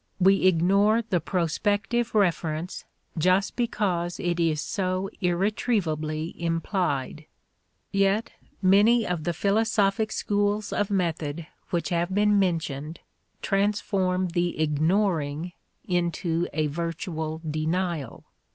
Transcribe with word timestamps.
We 0.19 0.47
ignore 0.47 1.03
the 1.03 1.19
prospective 1.19 2.15
reference 2.15 2.85
just 3.19 3.55
because 3.55 4.19
it 4.19 4.39
is 4.39 4.59
so 4.59 5.11
irretrievably 5.21 6.33
implied. 6.41 7.27
Yet 7.91 8.31
many 8.63 9.05
of 9.05 9.25
the 9.25 9.33
philosophic 9.33 10.11
schools 10.11 10.73
of 10.73 10.89
method 10.89 11.45
which 11.69 11.89
have 11.89 12.15
been 12.15 12.39
mentioned 12.39 13.01
transform 13.43 14.29
the 14.29 14.59
ignoring 14.59 15.51
into 15.85 16.47
a 16.51 16.65
virtual 16.65 17.39
denial. 17.47 18.25